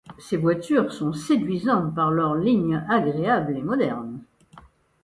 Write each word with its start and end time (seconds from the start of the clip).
Ces 0.17 0.35
voitures 0.37 0.91
sont 0.91 1.13
séduisantes 1.13 1.93
par 1.93 2.09
leur 2.09 2.33
ligne 2.33 2.83
agréable 2.89 3.55
et 3.55 3.61
moderne. 3.61 4.19